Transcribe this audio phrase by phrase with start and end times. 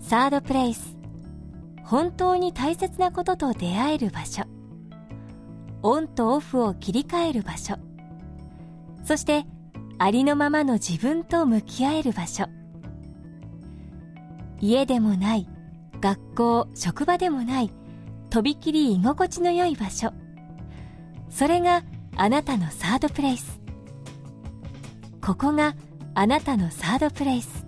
[0.00, 0.96] サードプレイス
[1.84, 4.44] 本当に大切なことと出会える場所。
[5.82, 7.74] オンとオフを切り替える場所。
[9.04, 9.44] そして
[9.98, 12.46] ありのままの自分と向き合える場所。
[14.62, 15.48] 家でもない
[16.00, 17.70] 学校職場でもない
[18.30, 20.12] とびきり居心地の良い場所。
[21.28, 21.82] それが
[22.16, 23.60] あなたのサードプレイス。
[25.20, 25.74] ここが
[26.14, 27.66] あなたのサードプレイス。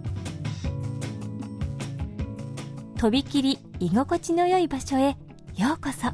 [2.97, 5.17] とびきり居心地の良い場所へ
[5.57, 6.09] ようこそ。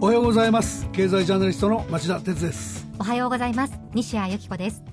[0.00, 0.88] おはようございます。
[0.92, 2.77] 経済ジャーナリストの町田哲です。
[3.08, 3.80] はようございます。
[3.94, 4.84] 西谷由紀子です。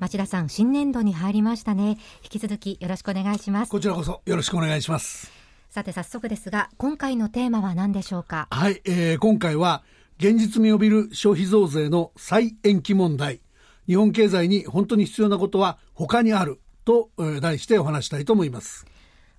[0.00, 1.98] 町田さん新年度に入りましたね。
[2.22, 3.70] 引き続きよろしくお願いします。
[3.70, 5.30] こちらこそよろしくお願いします。
[5.68, 8.48] さて早速ですが今回のテーマは何でしょうか？
[8.50, 9.82] はい、えー、今回は
[10.16, 13.42] 現実味を帯びる消費増税の再延期問題。
[13.86, 18.86] 日本経済に本当に必要なことは他にあると、えー題してお話したいと思います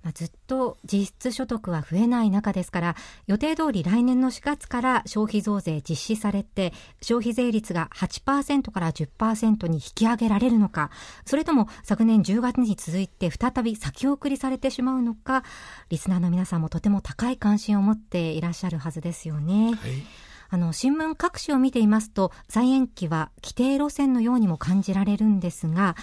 [0.05, 10.91] まあずっと実質所得は増えない中ですから予定通り来年の4月から消費増税実施されて消費税率が8%から10%に引き上げられるのか
[11.25, 15.43] それとも昨年10月に続いて再び先送りされてしまうのか
[15.89, 19.71] リスナーの皆さんもとても高い関心を持っていらっしゃるはずですよね。
[19.71, 19.75] はい
[20.47, 25.95] あの新聞各紙を見ていますと再延期は規定路線のようにも感じられるんですが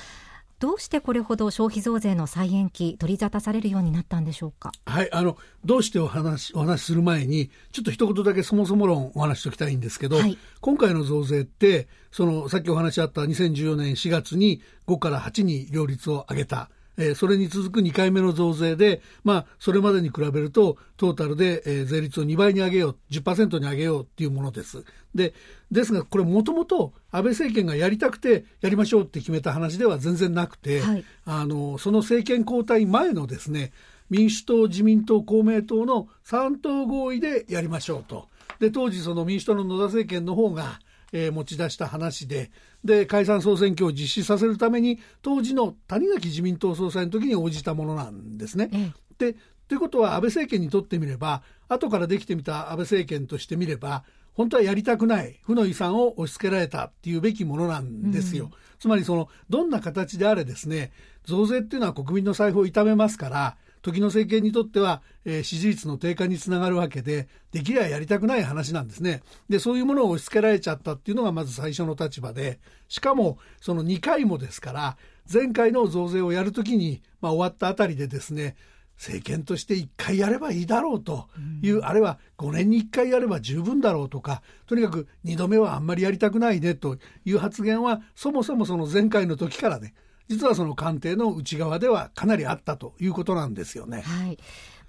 [0.63, 4.71] どうしてこれほど消費増税の再延期取り沙汰されるようになったんでしょうか？
[4.87, 16.71] はい、あの、どうしてお話、お話しする前に、ちょっと一言だけそもそも論お話ししておきたいんですけど、はい今回の増税って、その、さっきお話しあった2014年4月に5から8に両立を上げた。
[16.99, 24.85] えーそれに続く2回目の増税で、まあ、それまでに比べると、トータルで、えー税率を2倍に上げよう、10%に上げようっていうものです。
[25.15, 25.35] で、
[25.71, 33.73] ですが、これもともと安倍政権がやりたくてやりましょうって決めた話では全然なくて、はいあの、その政権交代前のですね、
[34.11, 38.29] 民主党、自民党、公明党の3党合意でやりましょうと。
[38.59, 40.81] で、当時その民主党の野田政権の方が、
[41.13, 42.51] えー持ち出した話で、
[42.85, 48.71] で、解散総選挙を実施させるために、当時の谷垣自民党総裁の時に応じたものなんですね。
[48.73, 49.37] えで、
[49.69, 58.51] ということは安倍政権にとってみれば、後からできてみた安倍政権としてみれば、本当はやりたくない負の遺産を押し付けられたっていうべきものなんですよ。
[58.79, 60.93] つまりその、どんな形であれですね、
[61.25, 69.23] 増税っていうのは国民の財布を痛めますから、時の政権にとっては、えー支持率の低下につながるわけで、できればやりたくない話なんですね。
[69.49, 74.97] で、そういうものを押し付けられちゃったっていうのがまず最初の立場で、しかも、その2回もですから、
[75.33, 78.57] 前回の増税をやるときに、まあ終わったあたりでですね、
[79.03, 81.27] 政権として1回やればいいだろうと
[81.61, 89.95] いう、あれは5年に1回やれば十分だろうとかとにかく2度目はあんまりやりたくないねという発言はそもそもその前回の時からね
[90.29, 94.03] 実はその官邸の内側ではかなりあったということなんですよね。
[94.03, 94.39] はい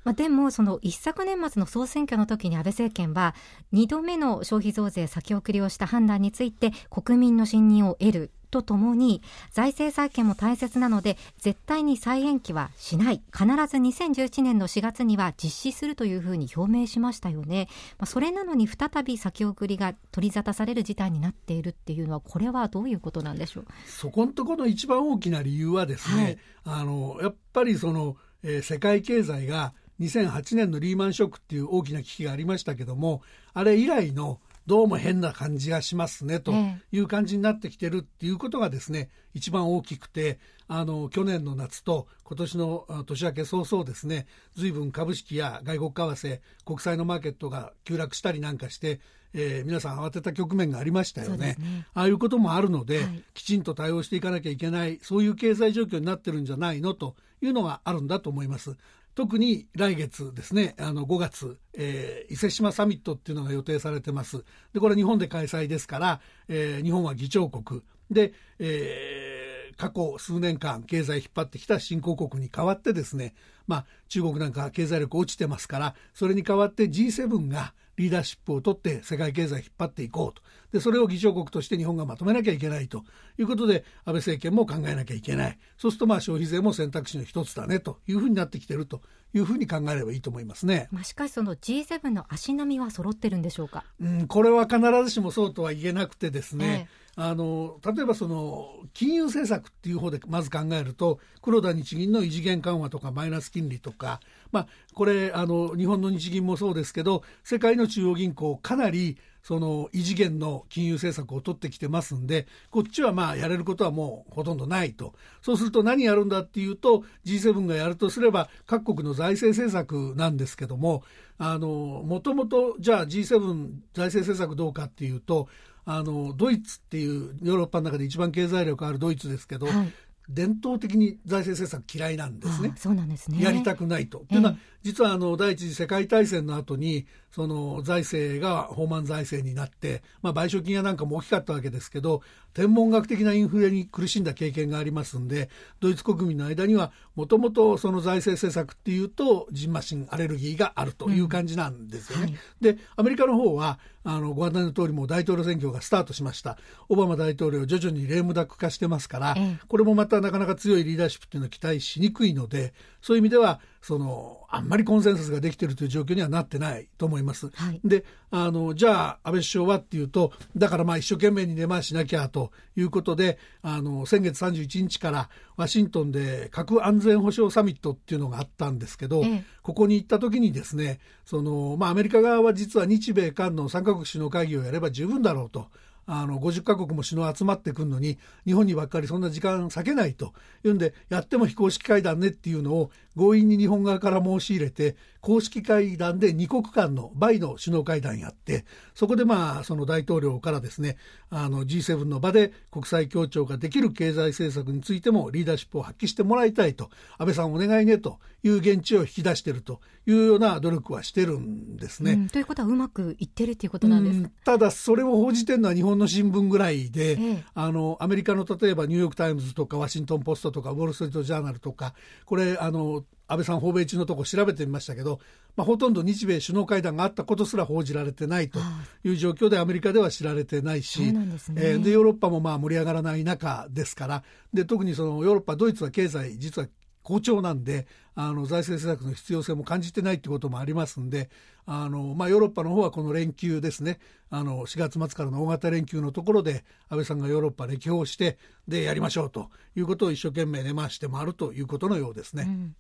[0.04, 3.36] まあ、でも、その一昨年末の総選挙の時に安倍政権は、
[3.72, 9.22] 2度目の消費増税先送りをした判断について、国民の信任を得るとともに、
[9.52, 17.68] 財政再建も大切なので、絶対に再延期はしない、必ず2011年の4月には実施するというふうに表明しましたよね。
[17.98, 23.66] まあ、それなのに再び先送りが取り沙汰される事態になっているっていうのは、これはどういうことなんでしょう？
[23.88, 33.22] そこのところの一番大きな理由はですね、あのやっぱりその、えー世界経済が2008年のリーマンショックっていう大きな危機がありましたけども
[33.54, 44.26] あれ以来のどうも変な感じがしますねとえいう感じになってきてるっていうことがですね一番大きくてあの去年の夏と今年のあ年明け早々ですね
[44.56, 49.00] 随分株式や外国為替国債のマーケットが急落したりなんかして、
[49.34, 51.56] えー皆さん慌てた局面がありましたよね。
[51.56, 51.86] すね。
[51.94, 53.24] ああいうこともあるので、はい。
[53.34, 58.78] きちんと対応していかなきゃいけないそういう経済状況になってるんじゃないのというのがあるんだと思います。
[59.16, 64.44] 特に来月ですね、あの5月、えー伊勢志摩サミットっていうのが予定されてます。
[64.74, 67.82] で、これ日本で開催ですから、えー日本は議長国。
[68.10, 69.44] で、えー
[69.76, 73.34] 過去数年間経済引っ張ってきた新興国に代わってですね、
[73.68, 80.42] まあ、中国なんか経済力落ちてますからそれに代わって G7 がリーダーシップを取って世界経済引っ張っていこうと。
[80.72, 83.04] でそれを議長国として日本がまとめなきゃいけないと。
[83.40, 85.58] いうことで安倍政権も考えなきゃいけない。
[85.78, 89.02] そうするとまあ消費税も選択肢の一つだねというふうになってきてると
[89.34, 90.88] いうふうに考えればいいと思いますね。
[90.92, 104.20] まあ、しかしその G7 の足並みは揃ってるんでしょうか、うん、これは必ずしもそうとは言えなくてですね、ええあの例えばその金融政策っていう方でまず考えると黒田日銀の異次元緩和とかマイナス金利とか、
[104.52, 115.14] まあ、これあの日本の日銀もそうですけど世界の中央銀行かなりその異次元の金融政策を取ってきてますんでこっちはまあやれることはもうほとんどないと。
[115.42, 121.04] そうすると何やるんだっていうと G7 がやるとすれば各国の財政政策なんですけども
[121.38, 125.50] もともとじゃあ G7 財政政策どうかっていうと
[125.86, 129.94] あのドイツっていうヨーロッパの中で一番経済力あるドイツですけど、はい、
[130.30, 132.74] 伝統的に財政政策嫌いなんですね。
[132.78, 134.20] そうなんですねやりたくないと。
[134.30, 142.22] というのは実はあの第一次世界大戦の後にその財政が放満財政になって、まあ、賠償金やなんかも大きかったわけですけど
[142.54, 145.50] 天文学的なインフレに苦しんだ経験がありますんで
[145.80, 152.26] ドイツ国民の間にはもともとその財政政策っていうとジンマシンアレルギーがあるという感じなんですよね。
[152.26, 152.38] うんは
[152.72, 156.58] い、でアメリカの方はあのご案内の通りも大統領選挙がスタートしました。
[156.90, 159.36] オバマ大統領徐々にレームダック化してますから、
[159.68, 167.50] これもまたなかなか強いリーダーシップっていうのを期待しにくいのでそういう意味ではそのあんまりコンセンサスができているという状況にはなってないと思います。
[167.50, 185.68] はい、であのじゃあ安倍首相はっていうとだからまあ一生懸命に根回しなきゃということであの先月31日からワシントンで核安全保障サミットっていうのがあったんですけど、ええ、ここに行った時にですねその、まあ、アメリカ側は実は日米韓の3カ国首脳会議をやれば十分だろうと。
[186.06, 190.34] あの50カ国も首脳集まってくるのに日本にばっかりそんな時間割けないと
[190.64, 200.98] いうんでやっても非公式会談ねっていうのを強引に日本側から申し入れて公式会談で2国間の倍の首脳会談やってそこでまあその大統領からですね
[201.30, 212.12] あの G7 の場で国際協調ができる経済政策についてもリーダーシップを発揮してもらいたいと安倍さんお願いねという現地を引き出しているというような努力はしてるんですね。
[212.14, 221.94] うん、ということはうまくいってるということなんですか、ただそれを報じてるのは日本の新聞ぐらいで、ええ、あのアメリカの例えばニューヨーク・タイムズとかワシントン・ポストとかウォール・ストリート・ジャーナルとか
[222.26, 225.20] これあの安倍さん訪米中のとこ調べてみましたけど、
[225.56, 228.60] まあ、ほとんど日米首脳会談があったことすら報じられてないと
[229.04, 231.38] いう状況でアメリカでは知られてないし、で、ね。
[231.56, 234.24] えー、ヨーロッパもまあ盛り上がらない中ですから
[234.54, 236.68] で特にそのヨーロッパドイツは経済実は
[237.04, 237.86] 好調なんで
[238.16, 241.30] あの財政政策の必要性も感じてないってこともありますんで
[241.66, 244.00] あの、まあ、ヨーロッパの方はこの連休ですね。
[244.30, 252.46] あの4月末からの大型連休のところで安倍さんがヨーロッパ歴訪してでやりましょうということを一生懸命根回して回るということのようですね。
[252.48, 252.76] うん。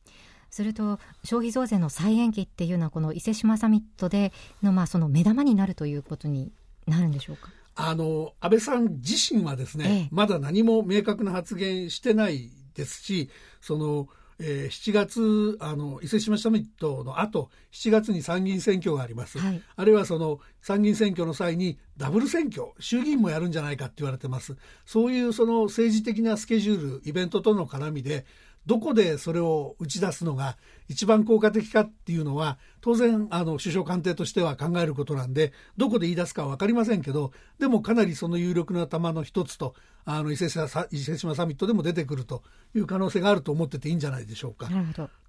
[0.50, 4.31] すると消費増税の再延期っていうのはこの伊勢志摩サミットで
[4.62, 6.52] のまあその目玉になるということに
[6.88, 7.50] なるんでしょうか？
[7.76, 13.30] あの安倍さん自身はですね、ええ、まだ何も明確な発言してないですし
[13.62, 14.08] その
[14.40, 24.56] えー、7月あの伊勢志摩サミットの後7月に参議院選挙があります、はい、あるいはその参議院選挙の際にダブル選挙衆議院もやるんじゃないかって言われてます。
[24.86, 28.25] そういうその政治的なスケジュールイベントとの絡みで
[28.66, 42.44] どこでそれを打ち出すのが一番効果的かっていうのは当然あの首相官邸としては考えることなんでどこで言い出すかは分かりませんけどでもかなりその有力な球の一つとあの伊勢志摩サミットでも出てくると
[42.76, 44.70] いう可能性があると思ってていいんじゃないでしょうか。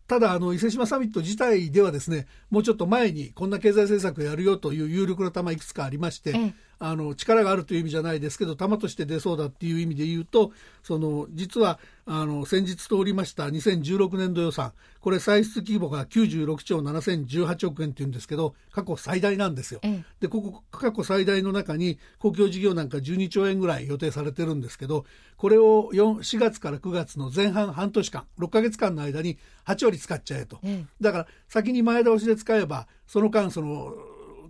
[0.07, 10.53] ただあの伊勢志摩サミット自体ではですねもうちょっと前にこんな経済政策やるよという有力な球いくつかありまして、ええ、あの力があるという意味じゃないですけど球として出そうだっていう意味で言うと
[10.83, 14.73] その実はあの先日通りました2016年度予算。
[15.05, 19.81] これ歳出規模が96兆7018億円っていうんですけど過去最大なんですよ。
[19.83, 25.05] ええ、でここ過去最大の中に公共事業なんか12兆円ぐらい予定されてるんですけど
[25.37, 33.93] これを 4, 4月から9月の前半半年間6か月間の間に8割使っちゃえと、え、だから先に前倒しで使えばその間その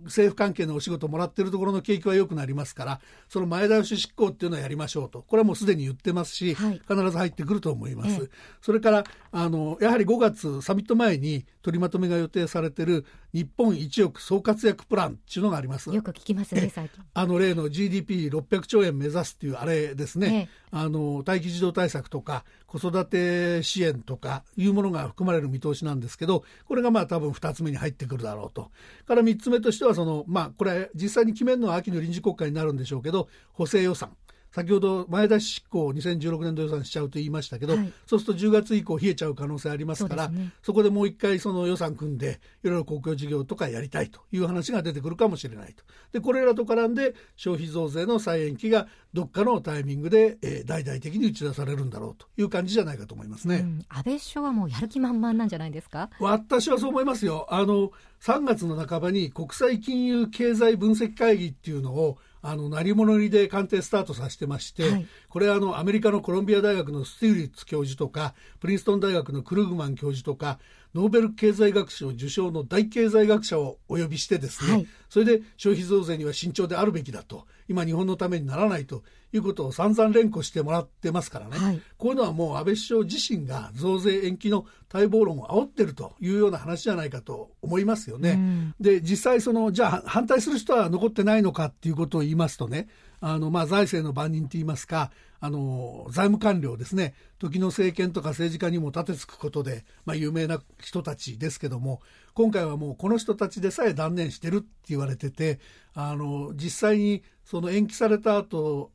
[0.05, 5.23] 政府関係のお仕事もらってるところの景気は良くなりますからその前倒し執行っていうのはやりましょうと。
[5.27, 8.21] これはもうすでに言ってますし、はい、必ず入ってくると思います。
[8.21, 8.29] ええ、
[8.61, 13.05] それからあのやはり5月サミット前に取りまとめが予定されてる
[13.35, 15.93] 日本1億総活躍プランっていうのがあります。
[15.93, 17.03] よく聞きますね最近。
[17.13, 20.47] あの例の GDP600 兆円目指すっていうあれですね。
[20.49, 28.71] え、あの待機児童対策とか子育て支援とかいうものが含まれる見通しなんですけどこれがまあ多分2つ目に入ってくるだろうと。
[29.05, 34.15] から3つ目としてはそのまあこれ実際に決めるのは秋の臨時国会になるんでしょうけど補正予算
[34.55, 37.91] 先ほど前出し執行を2016年度予算しちゃうと言いましたけど、はい。
[38.07, 40.51] そうすると10月以降冷えちゃう可能性ありますからそすね。
[40.63, 45.83] そこでもう一回その予算組んでいろいろ公共事業とかやりたいという話が出てくるかもしれないと。
[46.13, 53.57] でこれらと絡んで消費増税の再延期がどっかのタイミングで、えー大々的に打ち出されるんだろうという感じじゃないかと思いますね。
[53.57, 53.85] うん。
[53.89, 56.09] 安倍首相はもうやる気満々なんじゃないですか？
[56.19, 57.45] 私はそう思いますよ。
[57.49, 65.07] あの、3月の半ばに国際金融経済分析会議っていうのを、あの、成り物入りで官邸スタートさせてまして、はい。
[65.29, 70.59] これはあの、アメリカのコロンビア大学のスティグリッツ教授とか、プリンストン大学のクルーグマン教授とか、
[70.95, 81.57] ノーベル経済学賞受賞の大経済学者をお呼びしてですね、はいそれで消費増税には慎重であるべきだと、今日本のためにならないということを散々連呼してもらってますからね。
[81.57, 88.31] はいこういうのはもう安倍首相自身が増税延期の待望論を煽ってるというような話じゃないかと思いますよね。
[88.31, 92.89] うんで実際そのじゃあ反対する人は残ってないのかっていうことを言いますとね
[93.21, 97.13] あのまあ財政の番人と言いますかあの財務官僚ですね。
[97.39, 102.01] 時の政権とか政治家にも立てつくことで、まあ、有名な人たちですけども
[102.33, 105.59] 今回はもうこの人たちでさえ断念してるって言われてて
[105.93, 108.91] あの実際にその延期された後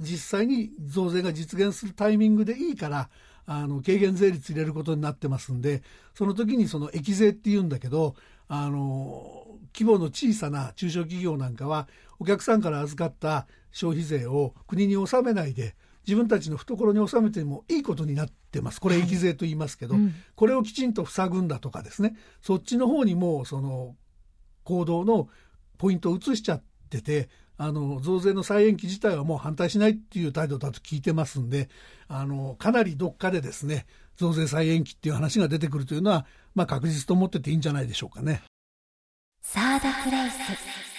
[0.00, 3.10] 実際に増税が実現するタイミングでいいから
[3.46, 5.82] あの軽減税率入れることになってますんで
[6.14, 8.14] その時にその益税っていうんだけど
[8.48, 11.88] あの規模の小さな中小企業なんかは
[12.18, 15.74] お客さんから預かった消費税を国に納めないで
[16.06, 18.80] 自分たちの懐に納めてもいいことになってます。
[18.80, 20.14] これ益税と言いますけど、うん。
[20.36, 22.14] これをきちんと塞ぐんだとかですね。
[22.40, 23.96] そっちの方にもうその
[24.62, 25.28] 行動の
[25.76, 31.68] ポイントを移しちゃっててあの増税の再延期自体はもう反対しないっていう態度だと聞いてますんで
[32.06, 38.42] あのかなりどっかでですね増税再延期っていう話が出てくるというのは、まあ、確実と思ってていいんじゃないでしょうかね。
[39.42, 40.93] サードプレイス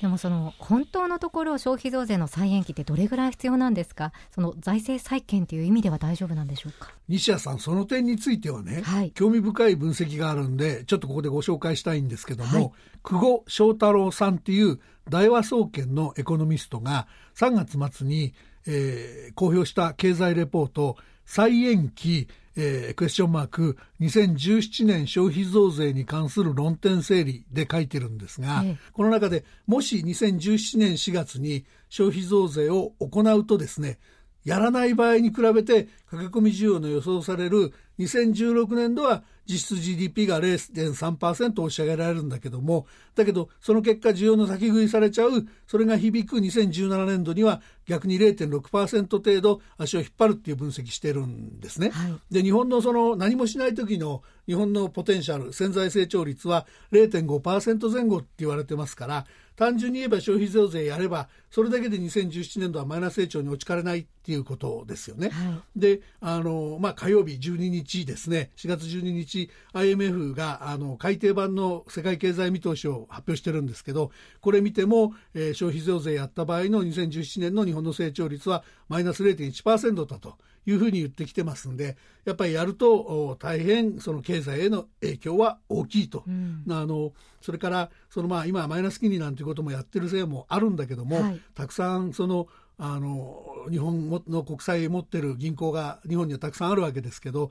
[0.00, 4.12] でもその本当のところ消費増税の再延期ってどれぐらい必要なんですか？
[4.32, 6.92] その財政再建という意味では大丈夫なんでしょうか？
[7.08, 9.10] 西谷さんその点についてはね、はい。
[9.10, 12.70] 興味深い分析があるんでちょっとここでご紹介したいんですけども、はい。
[13.02, 14.78] 久保翔太郎さんっていう
[15.08, 18.34] 大和総研のエコノミストが3月末に、
[18.66, 20.96] えー公表した経済レポート
[21.28, 28.76] 再延期、えークエスチョンマーク2017年消費増税に関する論点整理で書いてるんですが、ええ。
[28.92, 33.98] この中でもし2017年4月に消費増税を行うとですね
[34.44, 51.90] やらない場合に比べて駆け込み需要の予想される2016年度は実質 GDP が0.3%押し上げられるんだけどもだけどその結果需要の先食いされちゃうそれが響く2017年度には逆に0.6%程度足を引っ張るっていう分析してるんですね。
[51.90, 59.26] はいで日本のその何もしない時の日本のポテンシャル潜在成長率は0.5%前後って言われてますから
[59.58, 65.30] 単純に言えば消費増税やればそれだけで2017年度はマイナス成長に落ちかねないっていうことですよね。
[65.30, 80.36] はいであの、まあ、火曜日12日ですね4月12日 IMF があの改訂版の世界経済見通しを発表してるんですけどこれ見ても、えー消費増税やった場合の2017年の日本の成長率はマイナス0.1%だと
[80.68, 81.96] いうふうに言ってきてますんで
[82.26, 86.24] やっぱりやるとお大変その経済への影響は大きいと。
[86.26, 92.48] うんあのそれからそのまあ今マイナス金利なんていうこともやってるせいもあるんだけども、はいたくさんその
[92.78, 97.50] あの日本の国債持ってる銀行が日本にはたくさんあるわけですけど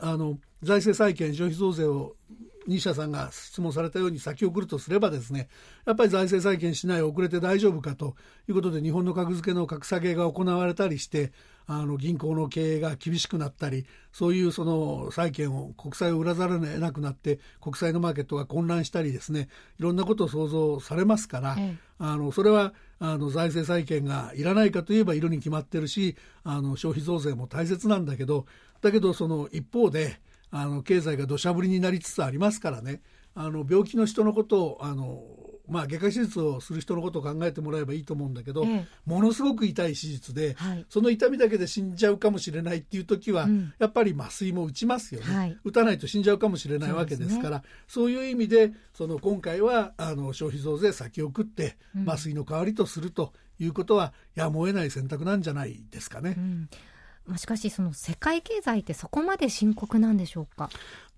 [0.00, 2.14] あの財政再建消費増税を
[2.68, 5.48] 西田さんが質問されたように先送るとすればですね
[5.86, 8.14] やっぱり財政再建しない遅れて大丈夫かと
[8.46, 11.32] いうことで日本の格付けの格下げが行われたりして
[11.66, 21.76] あの銀行の経営が厳しくなったりそういうその債券を国債を売らざるを得なくなって国債のマーケットが混乱したりですねいろんなことを想像されますから、ええ。
[21.98, 28.46] あのそれはあの財政再建がいらないかといえばいるに決まってるしあの消費増税も大切なんだけど
[28.80, 33.00] だけどその一方であの経済が土砂降りになりつつありますからね。
[33.34, 35.22] あの病気の人のことをあの、
[35.68, 38.86] まあ、外科手術をする人のことを考えてもらえばいいと思うんだけど、ええ。
[39.06, 40.86] ものすごく痛い手術で、はい。
[40.88, 43.72] その痛みだけで死んじゃうかもしれないっていう時は、うん。
[43.78, 45.58] やっぱり麻酔も打ちますよね、はい。
[45.64, 52.08] 打たないと死んじゃうかもしれないわけですからそういう意味でその今回はあの消費増税先送ってうん。
[52.08, 56.34] 麻酔の代わりとするということはやむを得ない選択なんじゃないですかね。
[56.36, 56.40] う。
[56.40, 56.68] ん。
[56.70, 56.97] まあ、
[57.36, 60.70] しかしその世界経済ってそこまで深刻なんでしょうか？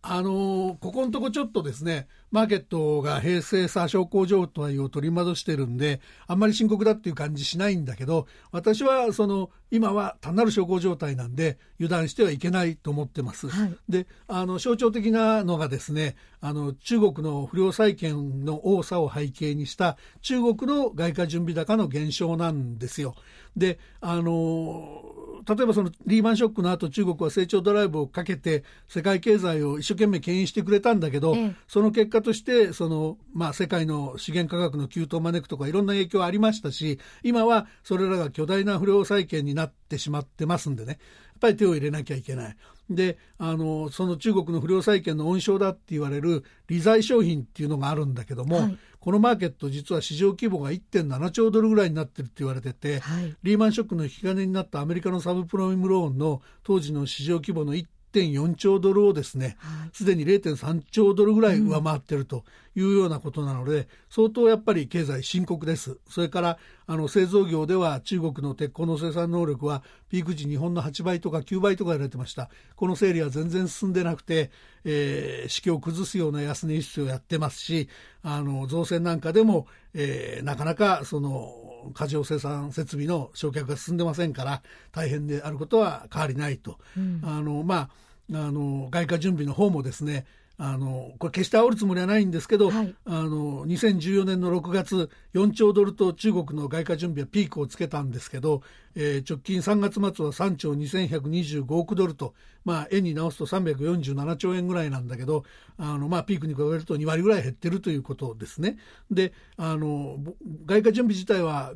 [0.03, 13.51] あのここのとこちょっとですね、マーケットが平成さ小康状態を取り戻してるんで、あんまり深刻だっていう感じしないんだけど、私はその今は単なる小康状態なんで油断してはいけないと思ってます。
[13.51, 23.15] はい、で、あの象徴的なのがですね、あの中国の不良債権の多さを背景にした中国の外貨準備高の減少なんですよ。
[23.55, 25.03] で、あの
[25.49, 40.99] 例えばそのリーマンショックの後中国は成長ドライブをかけて世界経済を一生懸命牽引してくれたんだけど、ええ、その結果としてその、まあ、世界の資源価格の急騰を招くとかいろんな影響ありましたし今はそれらが巨大な不良債権になってしまってますんでね。
[41.41, 42.57] やっぱり手を入れなきゃいけない。
[42.91, 59.57] であのその中国の不良債権の温床だって言われる利財商品っていうのがあるんだけども、はい、このマーケット実は市場規模が1.7兆ドルぐらいになってるって言われてて、はい、リーマンショックの引き金になったアメリカのサブプライムローンの当時の市場規模の1.4兆ドルをですね
[59.95, 62.45] すで、に0.3兆ドルぐらい上回ってると
[62.77, 65.99] いうようなことなので、うん、相当やっぱり経済深刻です。
[66.09, 72.49] それからあの製造業では中国の鉄鋼の生産能力はピーク時日本の8倍とか9倍とか言われてました。
[72.77, 74.51] この整理は全然進んでなくて、
[74.85, 77.89] えー、市況を崩すような安値輸出をやってますし、
[78.23, 84.63] あの造船なんかでも、えー、なかなかその過剰生産設備の焼却が進んでませんから
[84.93, 87.91] 大変であることは変わりないと、うん、あのまあ
[88.33, 90.25] あの外貨準備の方もですね
[90.63, 98.61] あのこれ決して煽るつもりはないんですけど、はい、あの2014年の6月4兆ドルと中国の外貨準備はピークをつけたんですけど、
[98.95, 105.45] えー、直近3月末は3兆2125億ドルと、まあ、円に直すと347兆円ぐらいなんだけど
[105.79, 108.79] あの、まあ、ピークに比べると2割ぐらい減ってるということですね。
[109.11, 110.19] であの
[110.67, 111.73] 外貨準備自体は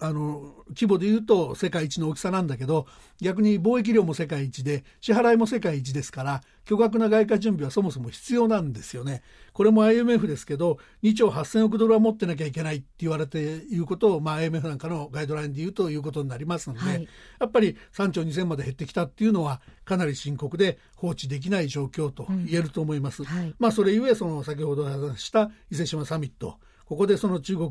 [0.00, 2.86] あの規模でいうと世界一の大きさなんだけど
[3.20, 9.22] 逆に貿易量も世界一で支払いも世界一ですから巨額な外貨準備はそもそも必要なんですよね。
[9.54, 17.08] これも IMF ですけど2兆8000億ドルは持ってなきゃいけないって言われていることを、まあ、IMF なんかのガイドラインで言うということになりますので、はい、
[17.38, 23.22] やっぱり3兆2000まで減ってきたっていうのはかなり深刻で放置できない状況と言えると思います。
[23.22, 27.70] うんはい、まあ、それゆえその先ほど話した伊勢志摩サミットここでその中国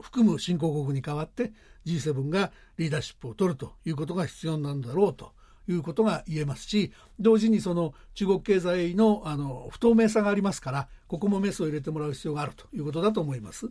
[0.00, 1.52] 含む新興国に代わって
[1.86, 5.32] G7 がリーダーシップを取るということが必要なんだろうと
[5.72, 13.68] いうことが言えますし同時にその中国経済のあの不透明さがありますからここもメスを入れてもらう必要があるということだと思います。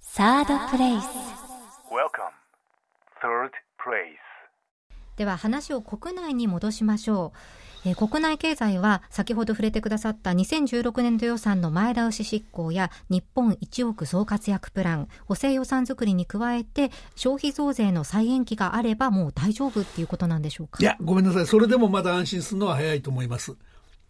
[0.00, 1.04] サードプレイス
[5.16, 20.78] では話を国内に戻しましょうえー、国内経済は先ほど触れてくださった2016年度予算の前倒し執行や日本1億総活躍プラン補正予算作りに加えて消費増税の再延期があればもう大丈夫っていうことなんでしょうか？
[20.80, 21.46] いやごめんなさい。
[21.46, 23.56] それでもまだ安心するのは早いと思います。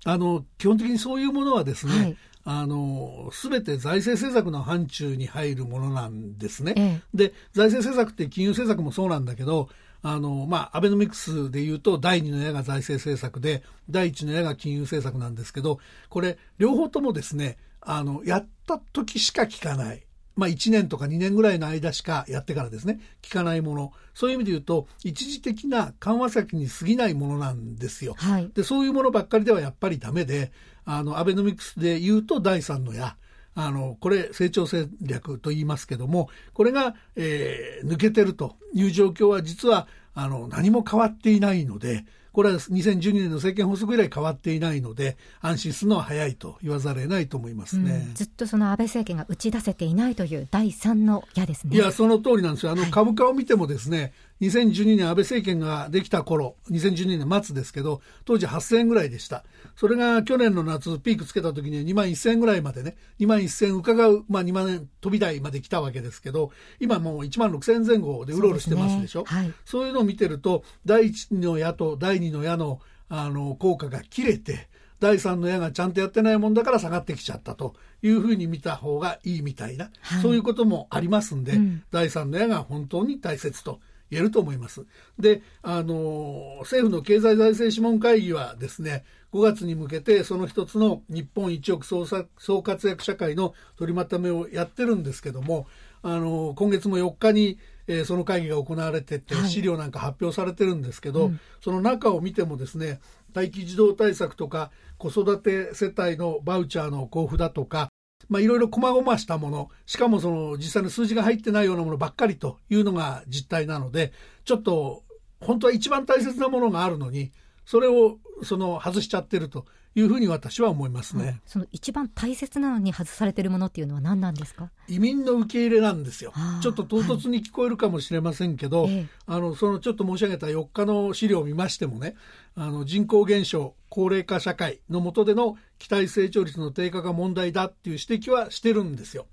[0.04, 2.16] あの基本的にそういうものはですね、はい。
[2.44, 6.72] あの全て財政政策の範疇に入るものなんですね。
[6.76, 9.68] ええ、で財政政策って金融政策もそうなんだけど
[10.12, 20.02] あの、まあ、アベノミクスでいうと、第2の矢が財政政策で、第1の矢が金融政策なんですけど、これ、両方ともですね、あの、やった時しか効かない。
[20.36, 23.92] まあ、1年とか2年ぐらいの間しかやってからですね、効かないもの。
[24.14, 28.14] そういう意味で言うと、一時的な緩和策に過ぎないものなんですよ。
[28.16, 30.52] はい、で、そういうものばっかりではやっぱりダメで、
[30.84, 33.16] あの、アベノミクスで言うと第3の矢。
[33.60, 51.74] あの、これ、成長戦略と言いますけども、これが、えー、抜けてるという状況は実は、あの、何も変わっていないので、これは2012年の政権発足以来変わっていないので安心するのは早いと言わざるを得ないと思いますね、うん、ずっとその安倍政権が打ち出せていないという第三の矢ですね。
[51.74, 52.72] いやその通りなんですよ。
[52.72, 59.44] あの株価を見てもですね、はい2012年安倍政権ができた頃2012年末ですけど当時8000円ぐらいでした。
[59.76, 69.24] それが去年の夏ピークつけた時には2万1000円ぐらいまでね2万1000円伺う、まあ、2万円飛び台まで来たわけですけど今もう1万6000円前後でうろうろしてますでしょ？
[69.26, 69.42] そう、ね。
[69.42, 74.68] はい、そういうのを見てると第1の矢と第2の矢のあの効果が切れて
[75.00, 84.84] 第3の矢がちゃんとやってないもんだから下がってきちゃったというふうに見た方がいいみたいな、はい、そういうこともありますんで、うん、第3の矢が本当に大切と言えると思います。
[85.18, 95.66] で、あの、政府の経済財政諮問会議はですね、5月に向けてその一つの日本一億総総活躍社会の取りまとめをやってるんですけども、
[96.02, 103.00] あの、今月も4日に、えー、その会議が行われてて、資料なんか発表されてるんですけど、うん、その中を見てもですね、
[103.34, 107.88] 待機児童対策とか子育て世帯のバウチャーの交付だとか、
[108.28, 114.12] まあ、いろいろ細々したもの、しかもその実際の数字が入ってないようなものばっかりというのが実態なので、
[114.44, 115.02] ちょっと
[115.40, 117.32] 本当は一番大切なものがあるのに
[117.64, 124.70] それをその外しちゃってるというふうに私は思いますね、その一番大切なのに外されているものっていうのは何なんですか？
[124.86, 126.32] 移民の受け入れなんですよ。
[126.60, 132.14] ちょっと唐突に聞こえるかもしれませんけど、はい、あのそのちょっと申し上げた4日の資料を見ましてもね
[132.54, 139.26] あの人口減少高齢化社会の下での期待成長率の低下が問題だっていう指摘はしてるんですよ。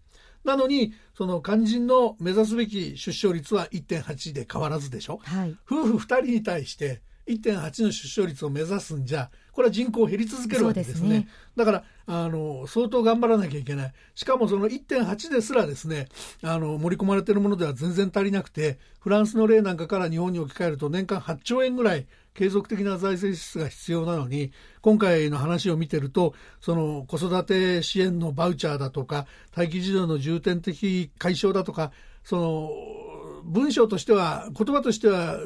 [0.44, 5.20] なのに、その肝心の目指すべき出生率は1.8で変わらずでしょ。
[5.24, 10.96] はい、夫婦2人に対して1.8の出生率を目指すんじゃ、これは人口減り続けるわけですね。
[10.96, 13.94] すねだから、あの、相当頑張らなきゃいけない。
[14.14, 16.10] しかもその1.8ですらですね、
[16.44, 31.94] あの、盛り込まれているものでは全然足りなくて、フランスの例なんかから日本に置き換えると年間8兆円ぐらい継続的な財政支出が必要なのに、今回の話を見てると、その子育て支援のバウチャーだとか、待機児童の重点的解消だとか、
[32.26, 32.72] その、
[33.46, 35.40] 文章としては、言葉としては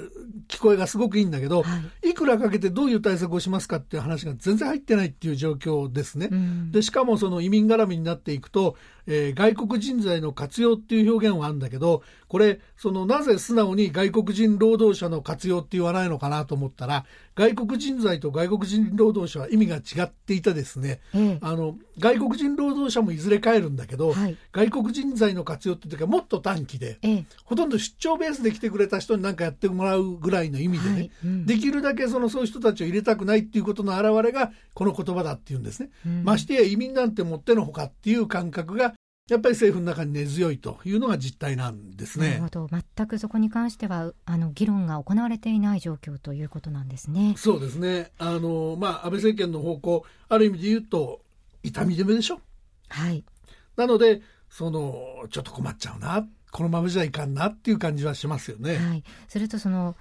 [0.48, 1.70] 聞こえがすごくいいんだけど、は
[2.04, 6.30] い、いくらかけてどういう対策をしますかっていう話が全然入ってないっていう状況ですね。
[6.32, 8.78] うん、で、しかもその移民絡みになっていくと、
[9.10, 21.02] えー、外国人材の活用っていう表現はあるんだけど、これ、そのなぜ素直に外国人労働者の活用って言わないのかなと思ったら、外国人材と外国人労働者は意味が違っていたですね、
[21.42, 27.00] あの、外国人労働者もいずれ帰るんだけど、はい、外国人材の活用っていう時はもっと短期で、
[27.46, 31.12] ほとんど出張ベースで来てくれた人に何かやってもらうぐらいの意味でね、はい。
[31.26, 35.90] うん、できるだけそのそういう人たちを入れたくないっていうことの表れがこの言葉だっていうんですね。
[36.06, 38.94] うん、ましてや移民なんてもってのほかっていう感覚が
[39.30, 42.30] やっぱり政府の中に根強いというのが実態なんですね。
[42.30, 42.70] なるほど。
[42.96, 47.36] 全くそこに関しては、あの、議論が行われていない状況ということなんですね。
[47.38, 48.12] そうですね。
[48.18, 51.22] あの、まあ、安倍政権の方向、ある意味で言うと、
[51.62, 52.42] 痛み止めでしょ。
[52.90, 53.24] はい。
[53.76, 58.78] なので、その、ちょっと困っちゃうな、このままじゃいかんなっていう感じはしますよね。
[58.78, 59.04] はい。
[59.28, 59.96] それとその、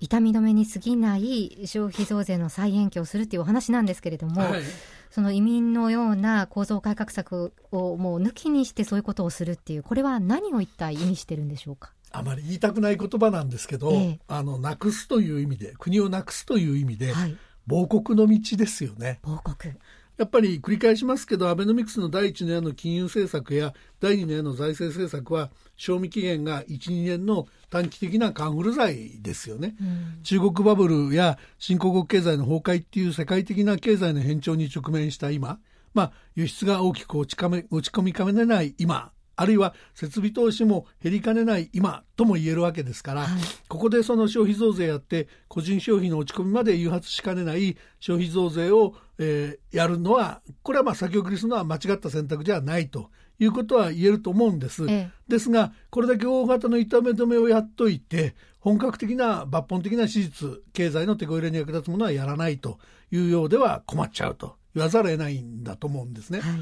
[0.00, 4.62] 痛み止めに過ぎない消費増税の再延期をするっていうお話なんですけれども、はい
[5.12, 11.92] その移民のような構造改革策をもう抜きにしてそういうことをするっていう、これは何を一体意味してるんでしょうか？
[12.10, 19.20] あまり言いたくない言葉なんですけど、ええ、あの、なくすという意味で、国をなくすという意味で、はい、亡国の道ですよね。
[19.22, 19.74] 亡国。
[20.22, 35.58] やっぱり繰り返しますけど、アベノミクスの第1年の金融政策や第2年の財政政策は、賞味期限が1、2年の短期的なカンフル剤ですよね、うん、中国バブルや新興国経済の崩壊っていう世界的な経済の変調に直面した今、
[35.92, 39.10] まあ、輸出が大きく落ち落ち込みかねない今、
[39.42, 54.86] あるいは設備投資も減りかねない今とも言えるわけですから、はい、ここでその消費増税やって個人消費の落ち込みまで誘発しかねない消費増税を、えー、やるのはこれはまあ先送りするのは間違った選択じゃないということは言えると思うんです。
[54.88, 62.78] ええ、ですが、これだけ大型の痛め止めをやっといて、本格的な抜本的な手術、経済の手こ入れに役立つものはやらないと
[63.10, 66.40] いうようでは困っちゃうと言わざるを得ないんだと思うんですね。
[66.40, 66.52] はい、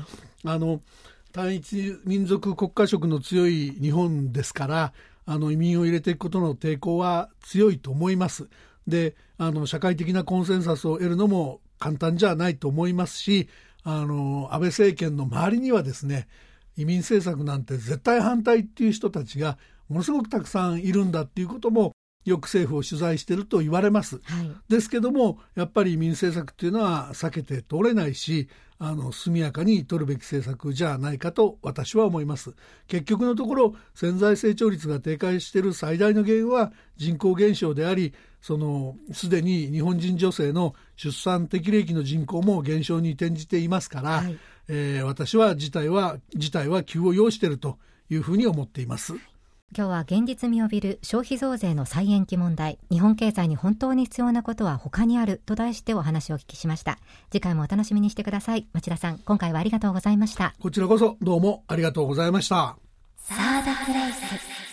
[0.45, 0.81] あの
[1.33, 4.93] 単一民族国家色の強い日本ですから
[5.27, 8.49] あの移民を入れていくことの抵抗は強いと思います。
[8.87, 13.49] であの社会的なコンセンサスを得るのも簡単じゃないと思いますし
[13.85, 16.29] あの安倍政権の周りにはですね
[16.77, 21.93] 移民政策なんて絶対反対っていう人たちがものすごくたくさんいるんだっていうことも
[22.25, 28.49] よく政府を取材してると言われます、はい、ですけどもやっぱり移民政策っていうのは避けて通れないし
[28.83, 32.55] あの速やかに取るべき政策じゃないかと私は思います。
[32.89, 44.39] 結局のところ潜在成長率が低下している最大の原因は人口減少でありそのすでに日本人女性の出産適齢期の人口も減少に転じていますから、はい。
[44.69, 47.77] えー、私は事態は事態は急を要していると
[48.09, 49.15] いうふうに思っています
[49.77, 52.79] 今日は現実味を帯びる消費増税の再延期問題。
[52.91, 56.99] 日本経済に本当に必要なことは他にあると題してお話をお聞きしました。
[57.31, 58.67] 次回もお楽しみにしてください。
[58.73, 60.55] 町田さん今回はありがとうございました。
[60.61, 62.77] こちらこそどうもありがとうございました。
[63.17, 64.70] サードプレイス